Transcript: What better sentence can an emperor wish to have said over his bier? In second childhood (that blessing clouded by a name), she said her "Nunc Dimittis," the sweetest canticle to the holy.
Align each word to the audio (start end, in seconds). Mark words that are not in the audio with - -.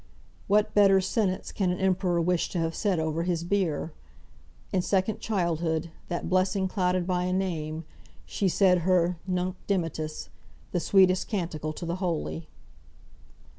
What 0.47 0.73
better 0.73 0.99
sentence 0.99 1.51
can 1.51 1.69
an 1.69 1.77
emperor 1.77 2.19
wish 2.19 2.49
to 2.49 2.57
have 2.57 2.73
said 2.73 2.97
over 2.97 3.21
his 3.21 3.43
bier? 3.43 3.93
In 4.73 4.81
second 4.81 5.19
childhood 5.19 5.91
(that 6.07 6.27
blessing 6.27 6.67
clouded 6.67 7.05
by 7.05 7.25
a 7.25 7.31
name), 7.31 7.83
she 8.25 8.49
said 8.49 8.79
her 8.79 9.17
"Nunc 9.27 9.57
Dimittis," 9.67 10.29
the 10.71 10.79
sweetest 10.79 11.27
canticle 11.27 11.71
to 11.73 11.85
the 11.85 11.97
holy. 11.97 12.47